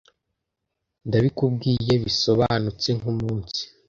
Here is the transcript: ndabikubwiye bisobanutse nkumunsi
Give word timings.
ndabikubwiye 1.07 1.93
bisobanutse 2.03 2.89
nkumunsi 2.97 3.61